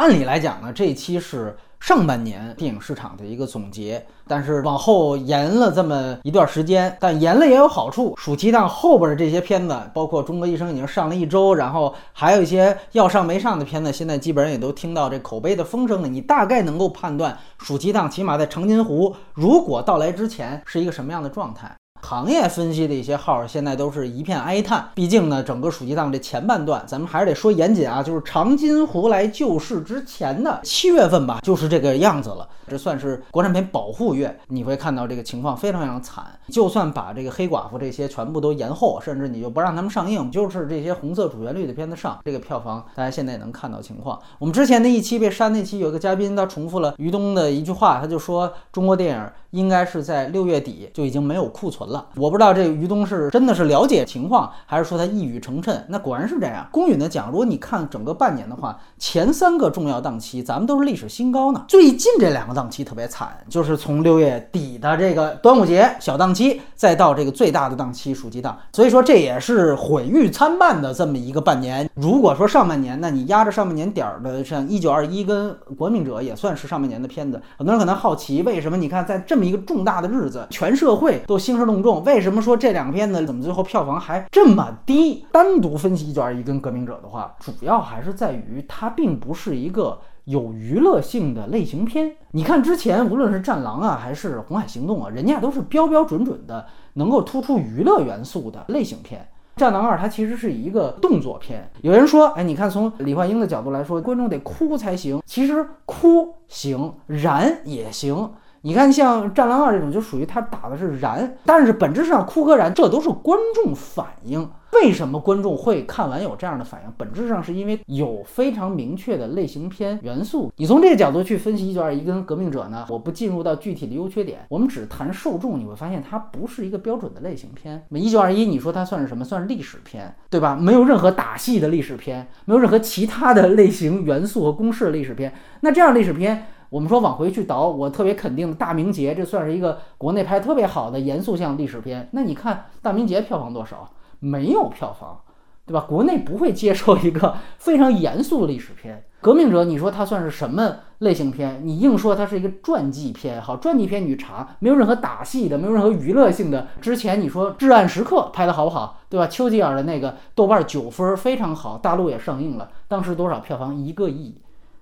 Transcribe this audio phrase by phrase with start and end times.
[0.00, 8.14] 按理来讲呢，这一期是上半年电影市场的一个总结，但是往后延了这么一段时间，但延了也有好处。
[8.16, 16.08] 暑期档后边的这些片子，包括《中国医生》已经上了一周，然后还有一些要上没上的片子，现在基本上也都听到这口碑的风声了。
[16.08, 21.70] 你大概能够判断暑期档起码在长津湖如果到来之前是一个什么样的状态。
[22.02, 32.48] 行业分析的一些号现在都是一片哀叹，毕竟呢，整个暑期档这前半段，咱们还是得说严谨啊，就是长津湖来救市之前的七月份吧，就是这个样子了。
[32.70, 36.24] 这算是国产片保护月，你会看到这个情况非常非常惨。
[36.48, 44.16] 就算把这个黑寡妇这些全部都延后，甚至你就不让他们上映，就是这些红色主旋律的片子上，这个票房大家现在也能看到情况。
[44.38, 52.06] 我们之前的一期被删那期，有个嘉宾他重复了于东的一句话，他就说中国电影应该是在六月底就已经没有库存了。
[52.14, 55.76] 我不知道这于东是真的是了解情况，还是说他一语成谶。
[55.88, 56.68] 那果然是这样。
[56.70, 61.64] 公允的讲，如果你看整个半年的话，前三个重要档期咱们都是历史新高呢。
[61.66, 62.59] 最近这两个档。
[62.60, 71.88] 档期特别惨，就是从六月底的这个端午节小档期，再到这个最大的档期暑期档，所以说这也是毁誉参半的这么一个半年。
[71.94, 77.40] 如果说上半年，那你压着上半年点儿的，像一九二一跟国民者也算是上半年的片子。
[77.56, 85.24] 很多人可能好奇，为什么你看在这么一个重大的日子，全社会都兴师动众，为什么说这两个片子怎么最后票房还这么低？
[85.32, 89.98] 单独分析一九二一跟革命者的话，主要还是在于它并不是一个。
[90.30, 96.64] 有娱乐性的类型片，你看之前无论是《战狼》啊，还是《红海行动》啊，人家都是标标准准的
[96.94, 99.28] 能够突出娱乐元素的类型片。
[99.60, 101.68] 《战狼二》它其实是一个动作片。
[101.82, 105.20] 有人说，哎，你看从李焕英的角度来说，观众得哭才行。
[105.26, 108.30] 其实哭行，燃也行。
[108.62, 114.50] 你看，像《战狼二》这种，就属于他打的是燃，但是本质上哭和燃，这都是观众反应。
[114.72, 116.92] 为什么观众会看完有这样的反应？
[116.96, 120.52] 本质上是因为有非常明确的类型片元素。
[120.56, 122.86] 你从这个角度去分析《一九二一》跟《革命者》呢？
[122.90, 127.84] 我不进入到具体的优缺点，我们只谈受众，你会发现它不是一个标准的类型片。
[127.88, 129.24] 那《一九二一》，你说它算是什么？
[129.24, 130.54] 算是历史片，对吧？
[130.54, 135.32] 没有任何打戏的历史片，没有任何其他的类型元素和公式的历史片。
[135.62, 136.46] 那这样历史片。
[136.70, 142.08] 我们说往回去倒，我特别肯定的《大明劫》，这算是一个国内拍特别好的严肃向历史片。
[142.12, 143.90] 那你看《大明劫》票房多少？
[144.20, 145.20] 没有票房，
[145.66, 145.84] 对吧？
[145.88, 148.96] 国内不会接受一个非常严肃的历史片。
[149.22, 151.60] 《革命者》，你说它算是什么类型片？
[151.64, 156.68] 你硬说它是一个传记片，好，传记片你查，没有任何打戏的，没有任何娱乐性的。
[156.80, 158.98] 之前你说《至暗时刻》拍的好不好？
[159.08, 159.26] 对吧？
[159.26, 163.76] 丘吉尔的那个豆瓣九分非常好，大陆也上映了，当时多少票房？
[163.76, 164.36] 一个亿。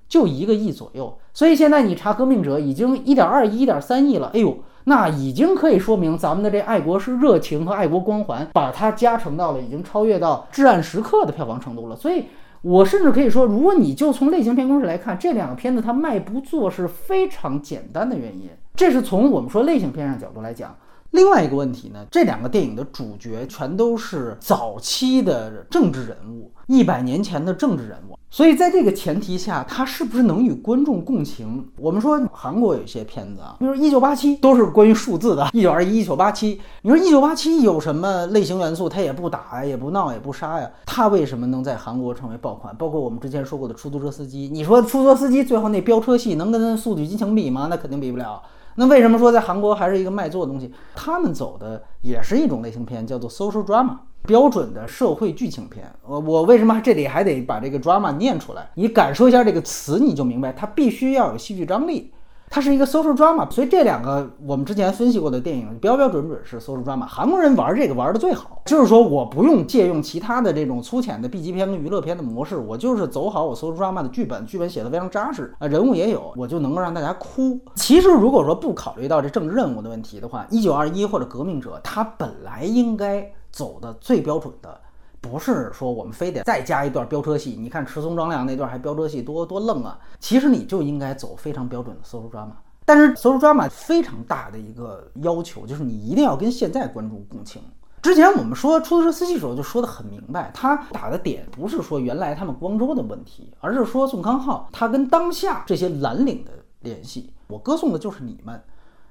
[0.08, 4.30] 就一个亿左右，所以现在你查《革命者》已经一点二亿、一点三亿了。
[4.32, 11.94] 哎呦，那已经可以说明咱们的这爱国是热情和爱国光环，把它加成到了已经超越到《至暗时刻》的票房程度了。
[11.94, 12.24] 所以，
[12.62, 18.48] 我甚至可以说，如果你就从类型片公式来看，这两个片子它卖不做是非常简单的原因。
[18.74, 20.74] 这是从我们说类型片上角度来讲。
[21.12, 28.16] 另外一个问题呢，这两个电影的主角全都是早期的政治人物，一百年前的政治人物。
[28.30, 31.66] 所以在这个前提下，他是不是能与观众共情？
[31.78, 36.60] 我们说韩国有一些片子啊，比如《一九八七》，都是关于数字的， 一九二一、一九八七。
[36.82, 38.86] 你说《一九八七》有什么类型元素？
[38.86, 42.76] 他也不打呀，也不闹，也不杀呀，他为什么能在韩国成为爆款？
[42.76, 47.68] 包括我们之前说过的出租车司机，你说出租车司机最后那飙车戏能跟《速度与激情》比吗？
[47.70, 48.42] 那肯定比不了。
[48.80, 50.72] 那为什么说在韩国还是一个卖座的东西？
[50.94, 55.92] 他们走的也是一种类型片，叫做 social drama，标准的社会剧情片。
[56.06, 58.70] 我我为什么这里还得把这个 drama 念出来？
[58.76, 62.12] 你感受一下这个词，你就明白，它必须要有戏剧张力。
[62.50, 67.06] 它是一个 social drama，所以这两个我们之前分析过的电影标标准准是 social drama。
[67.06, 77.60] 韩国人玩这个玩的最好，就是说我不用借用其他的这种粗浅的 B 级片跟娱乐片的模式，我就是走好我 social drama 的剧本，剧本写的非常扎实啊，人物也有，我就能够让大家哭。
[77.74, 84.80] 其实如果说不考虑到这政治任务的问题的话，一九二一或者革命者，它本来应该走的最标准的。
[85.20, 89.98] 不是说我们非得再加一段飙车戏，你看赤松壮亮那段还飙车戏多多愣啊！
[90.20, 92.52] 其实你就应该走非常标准的 social drama，
[92.84, 97.60] 但是 social drama 非常大的一个要求就是你一定要跟现在观众共情。
[98.00, 107.32] 之前我们说出租车司机时候就说的很明白，他打的点不是说原来他们光州的问题，而是说宋康昊他跟当下这些蓝领的联系。
[107.48, 108.62] 我歌颂的就是你们，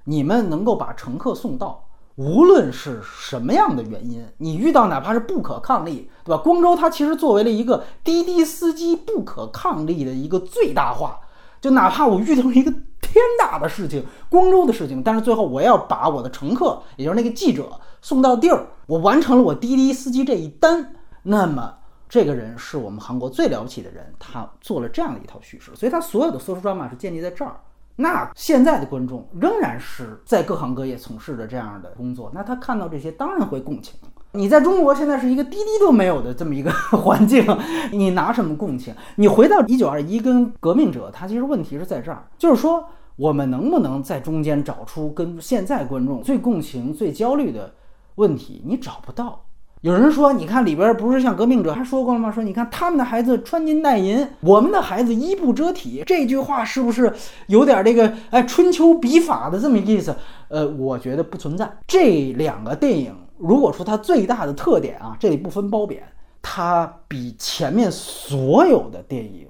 [0.05, 1.83] 你们能够把乘客送到。
[2.17, 6.41] 无论是什么样的原因，你遇到哪怕是不可抗力，对吧？
[6.43, 11.19] 光州它其实作为了一个滴滴司机不可抗力的一个最大化，
[11.61, 21.75] 就哪怕我遇到了一个天大的事情，光州的事情，但是最后我要把我的乘客，也就是那个记者送到地儿，我完成了我滴滴司机这一单，那么
[22.09, 27.57] 这个人是我们韩国最了不起的人，他做了这样的一套叙事，所以他所有的 social drama 是建立在这儿。
[27.99, 33.95] 那现在的观众仍然是在各行各业从事着这样的工作，那他看到这些当然会共情。
[34.33, 37.43] 你在中国现在是一个滴滴都没有的这么一个环境，
[37.91, 38.93] 你拿什么共情？
[39.15, 42.85] 你回到 一九二一跟革命者，他其实问题是在这儿，就是说
[43.15, 47.73] 我们能不能在中间找出跟现在观众最共情、最焦虑的
[48.15, 48.61] 问题？
[48.63, 49.46] 你找不到。
[49.87, 52.29] 有人说，你看里边不是像革命者还说过了吗？
[52.29, 56.03] 说你看他们的孩子穿金戴银，我们的孩子衣不遮体。
[56.05, 57.13] 这句话是不是
[57.47, 60.13] 有点这个哎春秋笔法的这么意思？
[60.49, 61.71] 呃，我觉得不存在。
[61.87, 66.03] 这两个电影，如果说它最大的特点啊，这里不分褒贬，
[66.41, 69.47] 它比前面所有的电影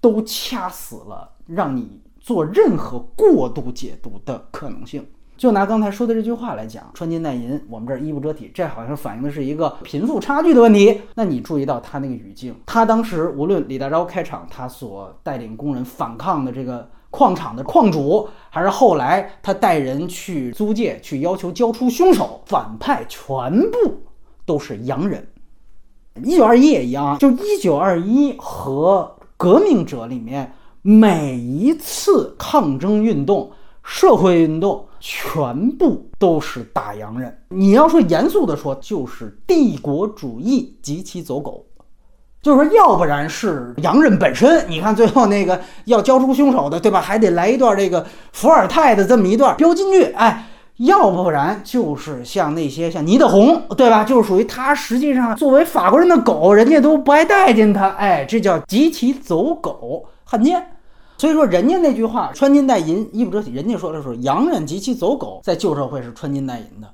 [0.00, 5.06] 都掐死了让你做任何过度解读的可能性。
[5.36, 11.00] 就拿刚才说的这句话来讲，穿金戴银，我们这儿衣不遮体，这好像反映的是一个贫富差距的问题。
[11.16, 24.04] 那你注意到他那个语境，他当时无论李大钊开场，他所带领工人反抗的这个矿场的矿主，还是后来他带人去租界去要求交出凶手，反派全部
[24.46, 25.26] 都是洋人。
[26.22, 33.50] 一九二一也一样，就一九二一和革命者里面每一次抗争运动。
[33.86, 37.36] 社会运动全部都是打洋人。
[37.50, 41.66] 你要说严肃的说，就是帝国主义及其走狗，
[42.40, 44.64] 就是说，要不然是洋人本身。
[44.66, 47.02] 你看最后那个要交出凶手的，对吧？
[47.02, 50.46] 还得来一段这个伏尔泰的这么一段标金句，哎，
[50.76, 54.04] 要不然就是像那些像倪德红，对吧？
[54.04, 60.66] 就是属于他实际上作为法国人的狗，人家都不爱待见他，哎，这叫及其走狗，汉奸。
[61.16, 66.88] 所以说，人家那句话“穿金戴银，衣不遮体”，人家说的是洋人及其走狗，在旧社会是穿金戴银的，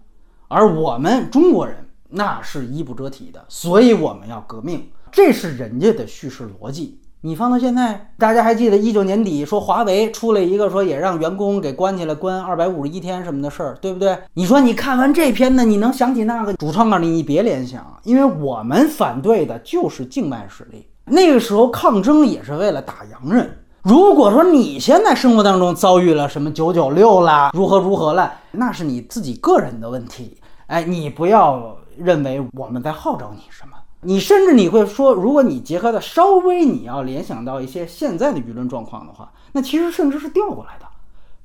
[0.49, 1.77] 而我们中国人
[2.11, 7.01] 那是衣不遮体的，所以我们要革命，这是人家的叙事逻辑。
[7.23, 14.19] 你放到现在，大家还记得一九年底说华为出了一个说也让员工给关起来，关二百五十一天什么的事儿，对不对？
[14.35, 23.51] 你说你看完这篇呢，你能想起那个主创告诉，你别联想，因为我们反对的就是境外势力，那个时候抗争也是为了打洋人。
[23.83, 30.37] 如果说你现在生活当中遭遇了什么九九六啦，如何如何了，那是你自己个人的问题。
[30.67, 33.77] 哎，你不要认为我们在号召你什么。
[34.03, 40.85] 你甚至你会说，如果你结合的稍微你要联想到一些现在的舆论状况的话，那其实甚至是调过来的，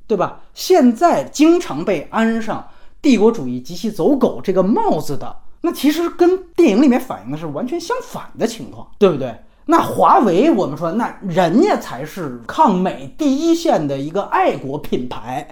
[0.05, 0.41] 对吧？
[0.53, 2.67] 现在经常被安上
[3.01, 9.33] 帝国主义及其走狗这个帽子的，那其实跟电影里面反映的是完全相反的情况，对不对？
[9.67, 15.47] 那华为，我们说，那人家才是抗美第一线的一个爱国品牌，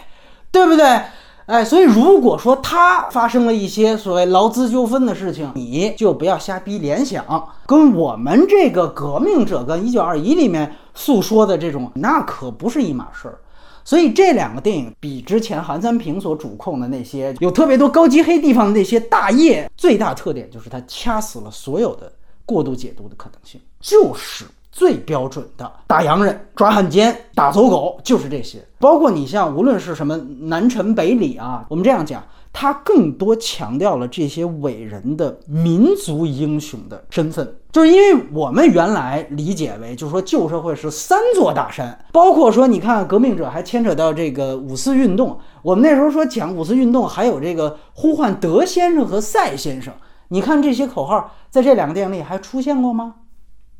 [0.51, 1.01] 对不对？
[1.45, 7.25] 哎，所以如果说他发生了一些所谓劳资纠纷的事情，你就不要瞎逼联想，
[7.65, 13.39] 跟我们这个革命者跟一九二一里面诉说的这种，那可不是一码事儿。
[13.83, 22.10] 所以这两个电影比之前韩三平所主控的那些有特别多高级黑地方的那些大业，最大特点就是他掐死了所有的。
[22.53, 28.63] 过度解读的可能性，就是最标准的打洋人、抓汉奸、打走狗，就是这些。
[28.79, 49.93] 包括你像无论是什么南陈北李啊，我们这样讲，他更多强调了这些伟人的民族英雄的身份，就是因为我们原来理解为，就是说旧社会是三座大山，包括说你看革命者还牵扯到这个五四运动，我们那时候说讲五四运动，还有这个呼唤德先生和赛先生。
[50.34, 53.18] 你看这些口号，在这两个电影里还出现过吗？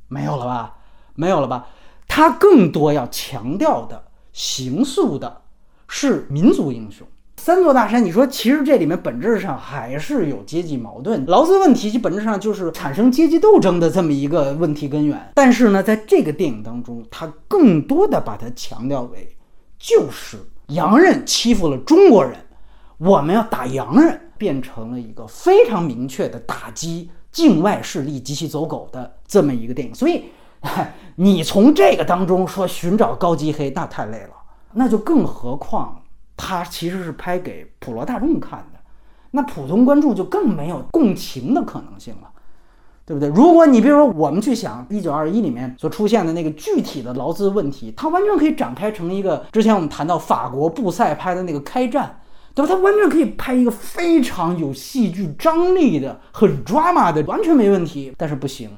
[0.08, 0.76] 没有了吧，
[1.16, 1.66] 没有了吧。
[2.08, 5.42] 他更多要强调的、形塑的
[5.88, 7.08] 是民族英雄。
[7.38, 11.26] 三座大山，你说其实这里面本质上还是有阶级矛盾。
[11.26, 15.32] 劳资问题其本质上就是产生阶级斗争的这么一个问题根源。
[15.34, 19.36] 但是呢，在这个电影当中，他更多的把它强调为，
[19.80, 22.36] 就是洋人欺负了中国人，
[23.00, 24.20] 我们要打洋人。
[24.44, 30.26] 变成了一个非常明确的打击境外势力及其走狗的这么一个电影，所以
[31.16, 34.34] 你从这个当中说寻找高级黑，那太累了。
[34.74, 36.02] 那就更何况
[36.36, 38.80] 它其实是拍给普罗大众看的，
[39.32, 42.30] 那普通观众就更没有共情的可能性了，
[43.06, 43.30] 对不对？
[43.30, 52.20] 如果你比如说我们去想一九二一里面所出现的那个具体的劳资问题，它完全可以展开成一个之前我们谈到法国布塞拍的那个开战。
[52.56, 52.74] 对吧？
[52.74, 58.14] 他完全可以拍一个非常有戏剧张力的、很 drama 的，完全没问题。
[58.18, 58.70] 但是不行，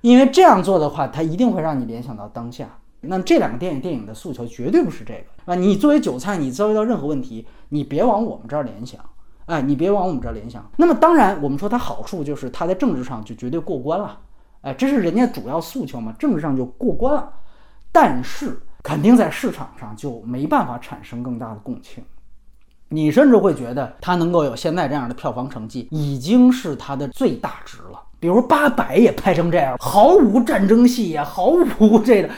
[0.00, 2.68] 因为这样做的话，他一定会让你联想到当下。
[3.02, 5.54] 那这两个电影电影的诉求绝对不是这个啊！
[5.54, 9.00] 你作为韭菜，你遭遇到任何问题，你别往我们这儿联想，
[9.46, 10.70] 哎，你别往我们这儿联想。
[10.76, 14.18] 那么当然，我们说它好处就是它在政治上就绝对过关了，
[14.60, 17.32] 哎，这是人家主要诉求嘛，政治上就过关了。
[17.90, 22.04] 但是肯定在市场上就没办法产生更大的共情。
[22.90, 28.02] 你甚至会觉得他能够有现在这样的票房成绩，已经是他的最大值了。
[28.18, 31.46] 比如八佰也拍成这样，毫无战争戏呀，毫
[31.78, 32.28] 无这个。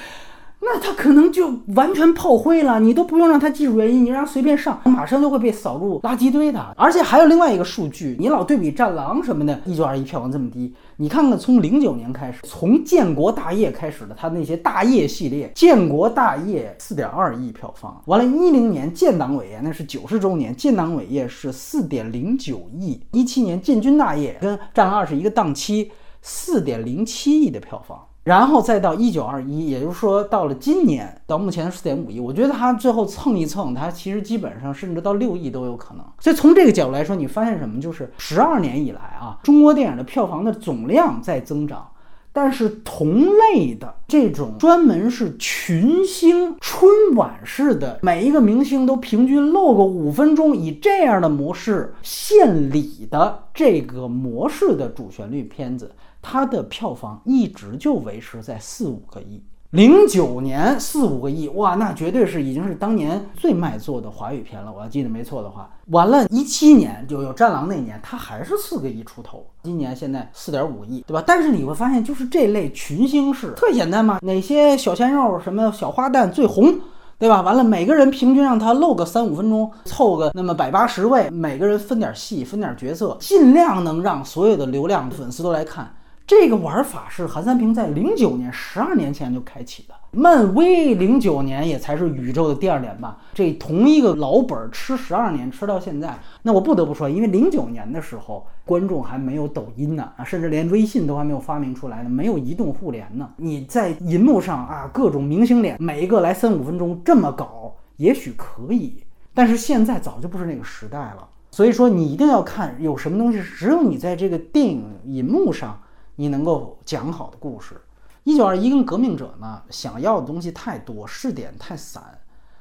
[0.65, 6.75] 那他可能就完全炮灰了，你都不用让他技术原因，你让他随便上，马上就会被扫入垃圾堆的。
[6.77, 25.91] 而且还有另外一个数据，你老对比《战狼》什么的，一九二一票房这么低，你看看从零九年开始，从建国大业开始的他那些大业系列，建国大业四点二亿票房，完了，一零年建党伟业那是九十周年，建党伟业是四点零九亿，一七年建军大业跟《战狼二》是一个档期，
[26.23, 27.99] 四点零七亿的票房。
[28.25, 36.05] 然后再到一九二一，也就是说到了今年，到目前四点五亿，我觉得它最后蹭一蹭，它其实基本上甚至到六亿都有可能。
[36.21, 37.81] 所以从这个角度来说，你发现什么？
[37.81, 41.85] 就是十二年以来啊，中国电影的票房的总量在增长，
[42.33, 55.91] 但是同类的这种专门是群星春晚式的，每一个明星都平均露个五分钟，以这样的模式献礼的这个模式的主旋律片子。
[56.23, 64.73] 它的票房一直就维持在四五个亿，零九年四五个亿，哇，那绝对是已经是当年最卖座的华语片了。
[64.73, 69.45] 我要记得没错的话，完了，一七年就有《战狼》那年，它还是四个亿出头。
[69.65, 71.23] 今年现在四点五亿，对吧？
[71.27, 76.79] 但是你会发现，就是这类群星式特简单嘛，哪些小鲜肉、什么小花旦最红，
[77.19, 77.41] 对吧？
[77.41, 85.93] 完了，每个人平均让他露个三五分钟，凑个那么百八十位，每个人分点戏，分点角色，尽量能让所有的流量粉丝都来看。
[86.41, 93.19] 这个玩法是韩三平在零九年十二年前就开启的，漫威零九年也才是宇宙的第二年吧。
[93.35, 103.29] 这同一个老本吃十二年，吃到现在，那我不得不说，因为零九年的时候观众还没有抖音呢啊，甚至连微信都还没有发明出来呢，没有移动互联呢。
[103.37, 111.29] 你在银幕上啊，各种明星脸，每一个来三五分钟这么搞，也许可以，但是现在早就不是那个时代了。
[111.51, 115.79] 所以说，你一定要看有什么东西，只有你在这个电影银幕上。
[116.23, 117.75] 你能够讲好的故事，
[118.23, 122.01] 《一九二一》跟《革命者》呢，想要的东西太多，试点太散。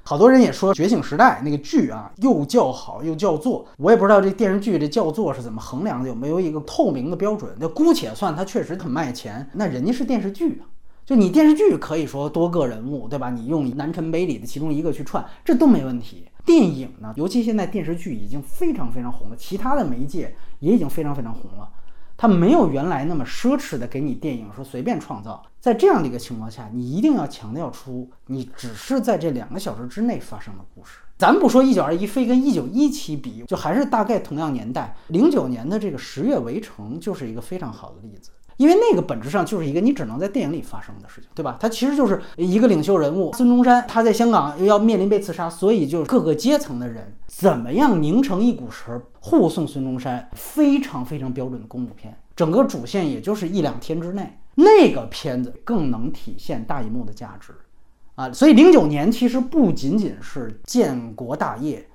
[0.01, 3.67] 好多人也说《觉醒时代》那个剧啊，又叫好又叫座。
[3.77, 7.55] 我也不知道这电视剧这叫座是怎么衡量的，有没有一个透明的标准？
[7.59, 10.65] 就姑且算它确实很卖钱，那人家是电视剧啊。
[11.05, 13.29] 就你电视剧可以说多个人物，对吧？
[13.29, 16.27] 你用南陈北李的其中一个去串，这都没问题。
[16.43, 21.69] 电影呢，尤其现在电视剧已经非常非常红了，其他的媒介也已经非常非常红了。
[22.21, 30.99] 它没有原来那么奢侈的给你电影说随便创造，在这样的一个情况下，你一定要强调出你只是在这两个小时之内发生的故事。
[31.17, 38.29] 咱不说一九二一非跟一九一七比，就还是大概同样年代，零九年的这个十月围城就是一个非常好的例子。
[38.57, 41.57] 因为那个本质上就是一个你只能在电影里发生的事情，对吧？
[41.59, 52.15] 它其实就是一个领袖人物孙中山，他在香港要面临被刺杀，所以就是各个阶层的人怎么样拧成一股绳护送孙中山，非常非常标准的公路片。
[52.35, 57.53] 整个主线也就是一两天之内，那个片子更能体现大银幕的价值
[58.15, 58.31] 啊！
[58.31, 61.87] 所以零九年其实不仅仅是建国大业，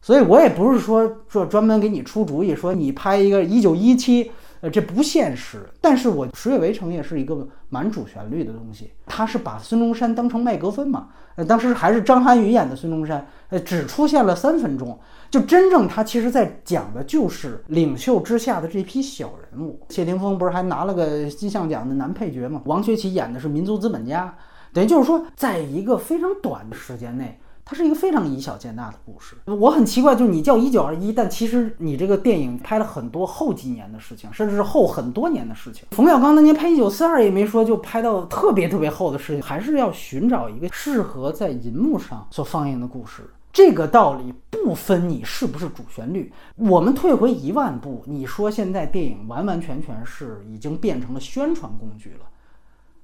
[0.00, 4.30] 所以我也不是说说专门给你出主意，说你拍一个一九一七。
[4.60, 5.68] 呃，这不现实。
[5.80, 11.08] 但是我《十月围城》也是一个蛮主旋律的东西，他是把孙中山当成麦格芬嘛。
[11.36, 14.98] 呃，当时还是张涵予演的孙中山，呃，只出现了三分钟，
[15.30, 19.80] 就真正他其实在讲的就是领袖之下的这批小人物。
[19.90, 22.60] 谢霆锋不是还拿了个金像奖的男配角嘛？
[22.64, 24.34] 王学圻演的是民族资本家，
[24.72, 27.38] 等于就是说，在一个非常短的时间内。
[27.70, 29.36] 它是一个非常以小见大的故事。
[29.44, 35.84] 我很奇怪，就是你叫一九二一，但其实你这个电影拍了很多后几年的事情，甚至是后很多年的事情。
[35.90, 43.28] 冯小刚当年拍一九四二也没说就拍到特别特别厚的事情，还是要寻找一个适合在银幕上所放映的故事。
[43.52, 46.32] 这个道理不分你是不是主旋律。
[46.56, 52.30] 我们退回一万步，你说现在电影完完全全是已经变成了宣传工具了，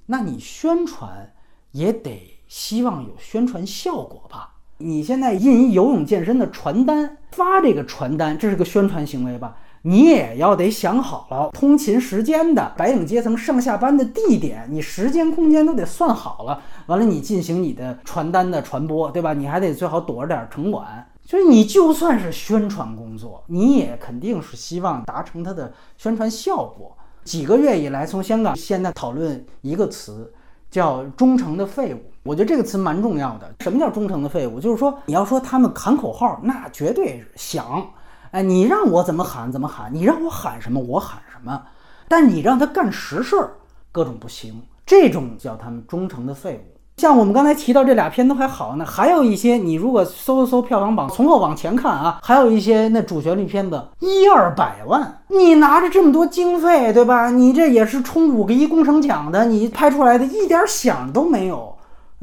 [0.07, 1.31] 那你宣传
[1.69, 4.53] 也得希望有宣传效果吧？
[4.79, 9.55] 你现在印一游泳健身的传单发这个传单，这是个宣传行为吧？
[9.83, 16.61] 你也要得想好了通勤时间的白领阶层上下班的地点，你时间空间都得算好了。
[16.87, 19.33] 完了，你进行你的传单的传播，对吧？
[19.33, 21.07] 你还得最好躲着点城管。
[21.23, 26.97] 就是你就算是宣传工作，你也肯定是希望达成它的宣传效果。
[27.23, 30.33] 几个月以来，从香港现在讨论一个词。
[30.71, 33.53] 叫忠诚的废物，我觉得这个词蛮重要的。
[33.59, 34.59] 什么叫忠诚的废物？
[34.59, 37.85] 就是说，你要说他们喊口号，那绝对是响。
[38.31, 41.61] 哎，你让我怎么喊怎么喊，你让我喊什么我喊什么。
[42.07, 43.51] 但你让他干实事儿，
[43.91, 46.71] 各种不行，这种叫他们忠诚的废物。
[46.97, 57.29] 像我们刚才提到这俩片都还好呢，还有一些你如果搜一搜票房榜，从后往前看啊，还有一些那主旋律片子一二百万，你拿着这么多经费，对吧？
[57.29, 61.74] 你这也是冲五个一工程奖的，你拍出来的一点响都没有，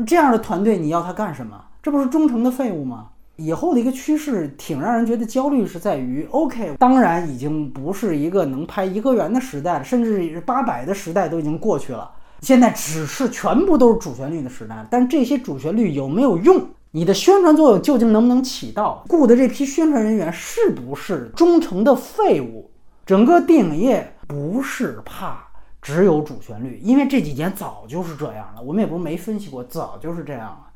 [0.07, 1.65] 这样的团队你要他干什么？
[1.83, 3.09] 这不是忠诚的废物吗？
[3.37, 12.11] 以后的一个趋势挺让人觉得焦虑，是在于 OK，当然已经不是一个能拍颐和园的时代了，甚至八百的时代都已经过去了。
[12.41, 16.65] 现在只是全部都是主旋律的时代，但这些主旋律有没有用？
[16.93, 19.03] 你的宣传作用究竟能不能起到？
[19.09, 22.71] 雇的这批宣传人员是不是忠诚的废物？
[23.07, 25.43] 整个电影业不是怕
[25.83, 28.62] 只有主旋律，因为这几年早就是这样了。
[28.62, 30.69] 我们也不是没分析过，早就是这样了。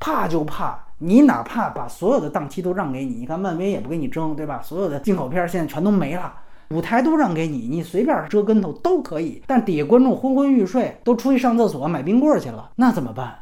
[0.00, 4.60] 怕就怕你，哪怕把所有的档期都让给你，你看漫威也不给你争，对吧？
[4.62, 6.34] 所有的进口片现在全都没了。
[6.70, 13.38] 舞台都让给你，你随便折跟头都可以，但底下观众昏昏欲睡，都出去上厕所买冰棍去了，那怎么办？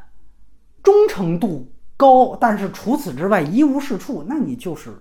[0.83, 4.97] 忠诚度高，但是除此之外一无是处，那你就是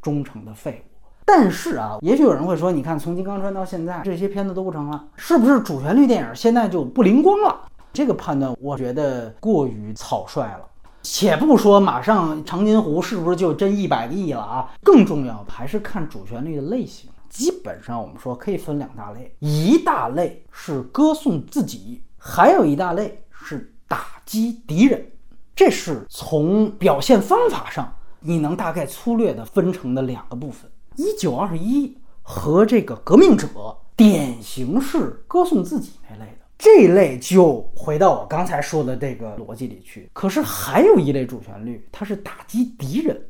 [0.00, 0.93] 忠诚的废物。
[1.24, 7.60] 但是啊，也许有人会说，你看从金刚川到现在，这些片子都不成了，是不是主旋律电影现在就不灵光了？
[7.92, 10.66] 这个判断我觉得过于草率了。
[11.02, 14.70] 且不说马上长津湖是不是就真一百个亿了啊？
[14.82, 17.10] 更重要还是看主旋律的类型。
[17.28, 25.04] 基本上我们说可以分两大类，一大类是歌颂自己，还有一大类是打击敌人。
[25.56, 30.70] 这是从表现方法上，你能大概粗略的分成的两个部分。
[30.96, 33.48] 一九二一和这个革命者，
[33.96, 40.08] 典型是歌颂自己那类的，这一类就回到我刚才说的这个逻辑里去。
[40.12, 43.20] 可是还有一类主旋律，它是打击敌人，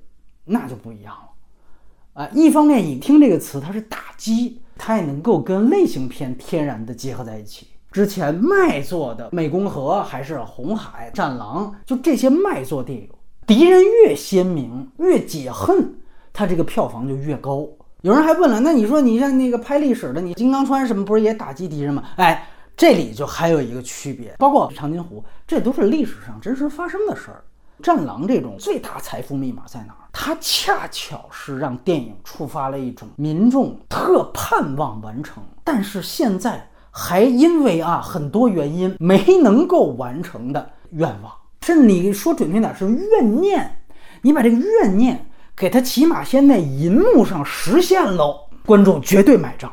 [0.45, 2.23] 那就不一样了。
[2.23, 7.67] 啊，一方面你听这个词，它是打击，它也能够跟类型片天然的结合在一起。
[7.91, 13.09] 之前卖座的《湄公河》还是《红海》《战狼》，就这些卖座电影，
[13.47, 15.95] 敌人越鲜明，越解恨，
[16.35, 17.67] 它这个票房就越高。
[18.03, 22.03] 有人还问了，那你说你像那个拍历史的，你《金刚川》什么不是也打击敌人吗？
[22.17, 27.45] 哎，这里就还有一个区别，包括长津湖，这都是历史上真实发生的事儿。
[27.83, 30.05] 战狼这种最大财富密码在哪儿？
[30.13, 43.79] 它恰巧是让电影触发了一种民众特盼望完成，但是现在还因为啊很多原因没能够完成的愿望，甚至你说准确点是怨念。
[44.23, 49.73] 你把这个怨念给它起码先在银幕上实现喽，观众绝对买账。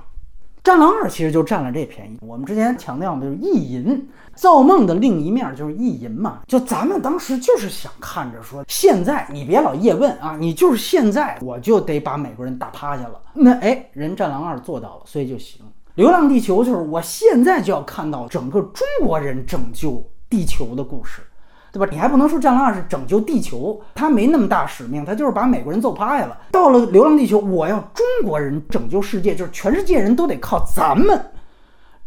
[0.63, 2.19] 战狼二其实就占了这便宜。
[2.21, 4.09] 我们之前强调的就是意淫。
[4.33, 13.21] 造梦的另一面就是意淫嘛，就咱们当时就是想看着说，现在你别老叶问啊，你就是现在我就得把美国人打趴下了。
[13.33, 15.61] 那哎，人战狼二做到了，所以就行。
[15.95, 21.21] 流浪地球就是我现在就要看到整个中国人拯救地球的故事，
[21.71, 21.87] 对吧？
[21.89, 26.37] 你还不能说战狼二是拯救地球，他没那么大使命，他就是把美国人揍趴下了。
[26.51, 31.27] 到了流浪地球，我要中国人拯救世界，就是全世界人都得靠咱们。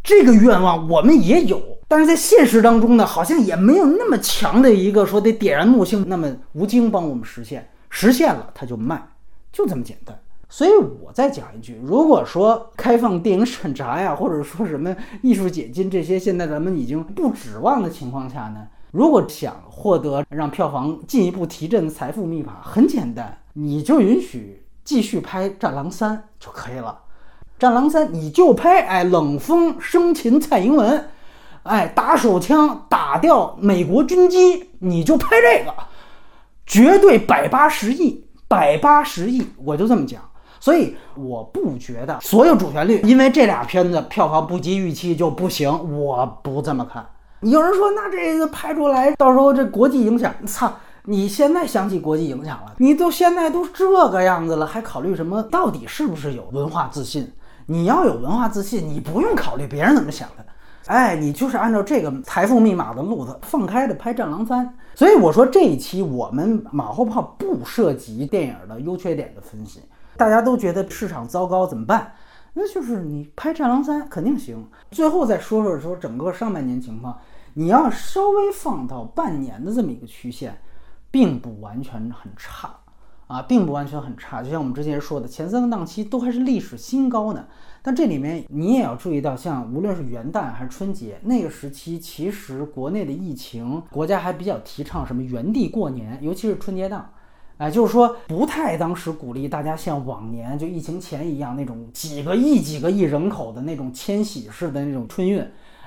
[0.02, 9.02] 这个愿望我们也有，但是在现实当中呢，好像也没有那么强的一个说得点燃木星那么吴京帮我们实现，实现了他就卖，
[9.50, 10.14] 就这么简单。
[10.50, 10.70] 所以
[11.02, 27.00] 我再讲一句，如果说开放电影审查呀，或者说什么艺术解禁这些，现在咱们已经不指望的情况下呢，如果想获得让票房进一步提振的财富密码，很简单，你就允许继续拍《战狼三》就可以了。
[27.58, 31.08] 战狼三，你就拍，哎，冷风生擒蔡英文，
[31.64, 35.74] 哎，打手枪打掉美国军机，你就拍这个，
[36.64, 40.22] 绝对百八十亿，百八十亿，我就这么讲。
[40.60, 47.04] 所以我不觉得所有主旋律因为这俩片子票房不及预期就不行，我不这么看。
[47.50, 50.72] 有人说，那这个拍出来，到时候这国际影响，操！
[51.06, 55.42] 你现在想起国际影响了，你都现在都这个样子了，还考虑什么？
[55.44, 57.30] 到底是不是有文化自信？
[57.66, 60.46] 你要有文化自信，你不用考虑别人怎么想的，
[60.86, 64.66] 哎，你就是按照这个财富密码的路子放开的拍《战狼三》。
[64.94, 69.80] 所以我说这一期我们马后炮不涉及电影的优缺点的分析，
[70.16, 72.12] 大家都觉得市场糟糕怎么办？
[72.54, 74.64] 那就是你拍《战狼三》肯定行。
[74.90, 77.18] 最后再说说说整个上半年情况，
[77.54, 80.60] 你要稍微放到半年的这么一个曲线，
[81.10, 82.78] 并不完全很差。
[83.26, 87.46] 啊，并不完全很差，就像我们之前说的，前三个档期都还是历史新高呢。
[87.80, 97.10] 但这里面你也要注意到，像无论是元旦还是春节那个时期，其实国内的疫情，国家还比较提倡什么原地过年，尤其是春节档，
[97.56, 105.42] 哎，就是说不太当时鼓励大家像往年就疫情前一样那种几个亿、几个亿人口的那种迁徙式的那种春运。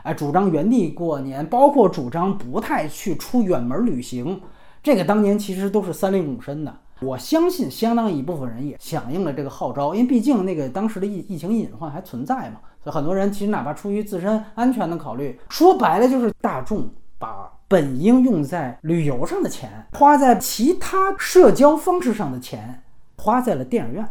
[0.08, 4.42] 哎，主张原地过年，包括主张不太去出远门旅行，
[4.82, 6.74] 这个当年其实都是三令五申的。
[7.02, 16.90] 我相信相当一部分人也响应了这个号召，因为毕竟那个当时的疫疫情隐患还存在嘛，所以很多人其实哪怕出于自身安全的考虑，说白了就是大众
[17.20, 22.82] 把本应用在旅游上的钱，花在其他社交方式上的钱，
[23.18, 24.08] 花在了电影院，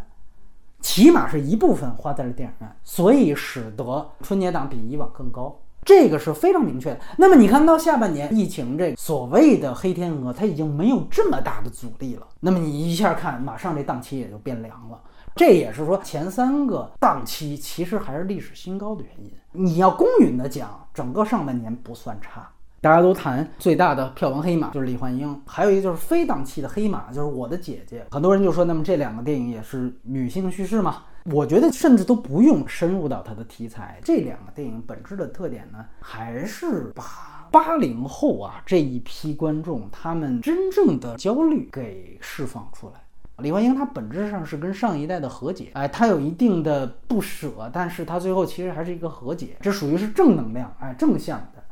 [0.83, 5.59] 起码是一部分花在了电影院，所以使得春节档比以往更高。
[5.87, 7.01] 这个是非常明确的。
[7.16, 12.27] 那么你看到下半年疫情这所谓的黑天鹅，它已经没有这么大的阻力了。
[12.40, 15.01] 那么你一下看，马上这档期也就变凉了。
[15.37, 19.33] 这也是说前三个档期其实还是历史新高的原因。
[19.53, 22.49] 你要公允的讲，整个上半年不算差。
[22.81, 28.05] 大家都谈最大的票房黑马就是李焕英，还有一个就是非档期的黑马就是我的姐姐。
[28.11, 31.05] 很多人就说，那么这两个电影也是女性叙事嘛？
[31.31, 42.95] 我觉得甚至都不用深入到它的题材，这两个电影本质的特点呢，还是把八零后啊这一批观众他们真正的焦虑给释放出来。
[43.39, 51.62] 李焕英她本质上是跟上一代的和解，哎，她有一定的不舍，但是她最后其实还是一个和解，这属于是正能量，哎，正向的。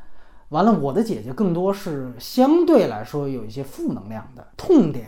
[0.51, 5.07] 完了，我的姐姐更多是相对来说有一些负能量的痛点。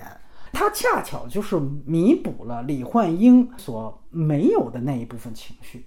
[0.59, 5.85] 它恰巧就是弥补了李焕英所没有的那一部分情绪，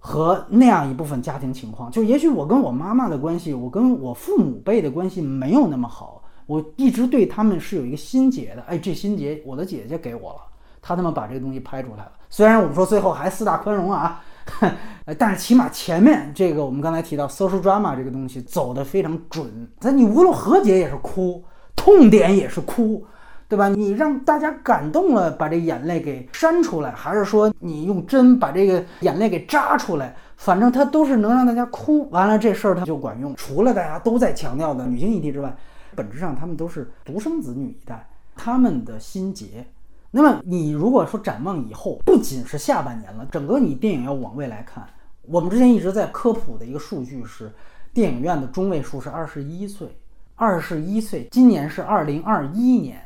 [0.00, 1.88] 和那样一部分家庭情况。
[1.88, 8.62] 就也许我跟我妈妈的关系，我跟我父母辈的关系没有那么好，我一直对他们是有一个心结的。
[8.62, 10.40] 哎，这心结我的姐姐给我了，
[10.80, 12.12] 她他妈把这个东西拍出来了。
[12.28, 14.20] 虽然我们说最后还四大宽容啊，
[15.16, 19.70] 但是起码前面这个我们刚才提到 social drama 这个东西走得非常准。
[19.80, 21.44] 那你无论和解也是哭，
[21.76, 23.06] 痛点也是哭。
[23.52, 23.68] 对吧？
[23.68, 30.16] 你让大家感动了，把这眼泪给扇出来，还是说你用针把这个眼泪给扎出来？
[30.38, 32.08] 反正它都是能让大家哭。
[32.08, 33.34] 完了这事儿它就管用。
[33.36, 35.54] 除了大家都在强调的女性议题之外，
[35.94, 39.66] 本质上他们都是独生子女一代，他们的心结。
[40.10, 44.82] 那么你如果说展望以后，不仅是下半年了，整个你电影要往未来看。
[45.26, 47.52] 我们之前一直在科普的一个数据是，
[47.92, 49.94] 电影院的中位数是二十一岁，
[50.36, 52.98] 二十一岁，今年是二零二一年。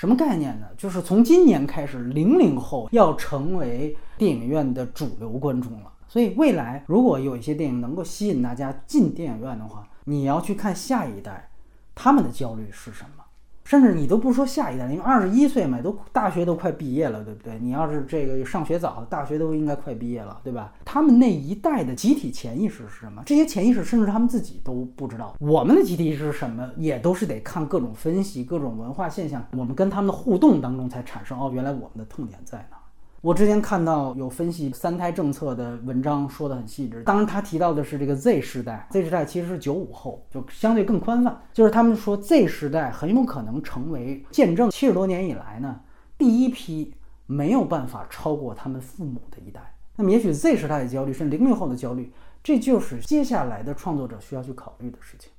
[0.00, 0.66] 什么概念呢？
[0.78, 5.92] 就是从今年开始，零零后要成为电影院的主流观众了。
[6.08, 11.50] 所以未来如果有一些电影能够吸引大家进电影院的话，你要去看下一代，
[11.94, 13.24] 他们的焦虑是什么？
[13.62, 17.58] 甚至你都不说下一代，因为二十一岁嘛，都大学都快毕业了，对不对？
[17.60, 20.72] 你要是这个上学早，大学都应该快毕业了，对吧？
[20.92, 23.22] 他们那一代的集体潜意识是什么？
[23.24, 25.36] 这些潜意识甚至他们自己都不知道。
[25.38, 26.68] 我们的集体意识是什么？
[26.76, 31.38] 也都是得看各种分析、各种文化现象，我们跟他们的互动当中才产生。
[31.38, 32.76] 哦，原来我们的痛点在哪？
[33.20, 37.04] 我之前看到有分析三胎政策的文章，说的很细致。
[37.04, 41.40] 当然，他提到的是这个 Z 时代，Z 时代其实是九五后，就相对更宽泛。
[41.52, 45.78] 就是他们说 Z 时代很有可能成为见证七十多年以来呢
[46.18, 46.92] 第一批
[47.26, 49.69] 没有办法超过他们父母的一代。
[50.00, 52.10] 那么，也许 Z 时代的焦虑是零零后的焦虑，
[52.42, 55.30] 这就是接下来的创作者需要去考虑的事情。